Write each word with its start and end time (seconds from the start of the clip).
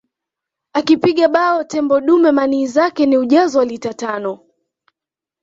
Akipiga 0.79 1.27
bao 1.35 1.63
tembo 1.63 1.99
dume 2.05 2.31
manii 2.31 2.67
zake 2.67 3.05
ni 3.05 3.17
ujazo 3.17 3.59
wa 3.59 3.65
lita 3.65 3.93
tano 3.93 4.39